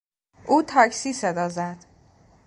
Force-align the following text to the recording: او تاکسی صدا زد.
او 0.45 0.61
تاکسی 0.63 1.13
صدا 1.13 1.49
زد. 1.49 1.77